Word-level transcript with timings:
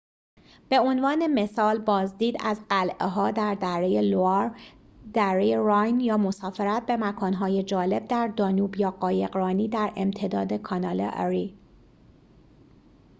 به 0.69 0.79
عنوان 0.79 1.27
مثال 1.43 1.79
بازدید 1.79 2.35
از 2.39 2.59
قلعه 2.69 3.05
ها 3.07 3.31
در 3.31 3.55
دره 3.55 4.01
لوآر 4.01 4.57
دره 5.13 5.55
راین 5.55 5.99
یا 5.99 6.17
مسافرت 6.17 6.85
به 6.85 6.97
مکان‌های 6.97 7.63
جالب 7.63 8.07
در 8.07 8.27
دانوب 8.27 8.75
یا 8.77 8.91
قایقرانی 8.91 9.67
در 9.67 9.93
امتداد 9.95 10.53
کانال 10.53 10.97
اری 11.11 11.57